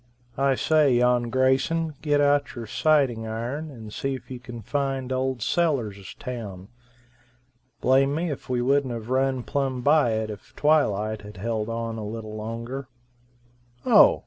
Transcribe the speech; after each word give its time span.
I 0.39 0.55
say, 0.55 0.95
yon 0.95 1.29
Grayson, 1.29 1.93
get 2.01 2.19
out 2.21 2.55
your 2.55 2.65
sighting 2.65 3.27
iron 3.27 3.69
and 3.69 3.93
see 3.93 4.15
if 4.15 4.31
you 4.31 4.39
can 4.39 4.63
find 4.63 5.13
old 5.13 5.43
Sellers' 5.43 6.15
town. 6.17 6.69
Blame 7.81 8.15
me 8.15 8.31
if 8.31 8.49
we 8.49 8.63
wouldn't 8.63 8.95
have 8.95 9.11
run 9.11 9.43
plumb 9.43 9.81
by 9.81 10.13
it 10.13 10.31
if 10.31 10.55
twilight 10.55 11.21
had 11.21 11.37
held 11.37 11.69
on 11.69 11.99
a 11.99 12.03
little 12.03 12.35
longer. 12.35 12.87
Oh! 13.85 14.19